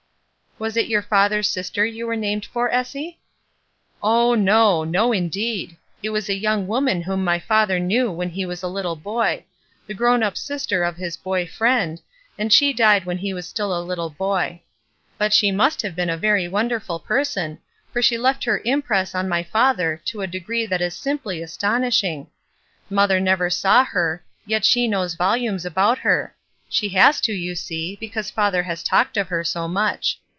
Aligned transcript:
"Was 0.59 0.77
it 0.77 0.85
your 0.89 1.01
father's 1.01 1.47
sister 1.47 1.87
you 1.87 2.05
were 2.05 2.15
named 2.15 2.45
for, 2.45 2.69
Essie?"" 2.71 3.17
Oh, 4.03 4.35
no! 4.35 4.83
no, 4.83 5.11
indeed. 5.11 5.75
It 6.03 6.11
was 6.11 6.29
a 6.29 6.35
young 6.35 6.67
woman 6.67 7.01
whom 7.01 7.23
my 7.23 7.39
father 7.39 7.79
knew 7.79 8.11
when 8.11 8.29
he 8.29 8.45
was 8.45 8.61
a 8.61 8.67
little 8.67 8.95
boy 8.95 9.45
—the 9.87 9.95
grown 9.95 10.21
up 10.21 10.37
sister 10.37 10.83
of 10.83 10.97
his 10.97 11.17
boy 11.17 11.47
friend, 11.47 11.99
and 12.37 12.53
she 12.53 12.65
4 12.65 12.67
ESTER 12.67 12.67
RIED'S 12.67 12.77
NAMESAKE 12.77 12.77
died 12.77 13.05
while 13.07 13.17
he 13.17 13.33
was 13.33 13.47
still 13.47 13.75
a 13.75 13.81
little 13.81 14.09
boy. 14.11 14.61
But 15.17 15.33
she 15.33 15.49
•must 15.51 15.81
have 15.81 15.95
been 15.95 16.11
a 16.11 16.17
vwy 16.19 16.47
wonderful 16.51 16.99
person, 16.99 17.57
for 17.91 18.03
she 18.03 18.19
left 18.19 18.43
her 18.43 18.61
impress 18.63 19.15
on 19.15 19.27
my 19.27 19.41
father 19.41 19.99
to 20.05 20.21
a 20.21 20.27
degree 20.27 20.67
that 20.67 20.81
is 20.81 20.93
simply 20.95 21.41
astonishing. 21.41 22.27
Mother 22.87 23.19
never 23.19 23.49
saw 23.49 23.83
her, 23.83 24.23
yet 24.45 24.63
she 24.63 24.87
knows 24.87 25.15
voliunes 25.15 25.65
about 25.65 25.97
her; 25.99 26.35
she 26.69 26.89
has 26.89 27.19
to, 27.21 27.33
you 27.33 27.55
see, 27.55 27.97
because 27.99 28.29
father 28.29 28.61
has 28.61 28.83
talked 28.83 29.17
of 29.17 29.29
her 29.29 29.43
so 29.43 29.67
much. 29.67 30.19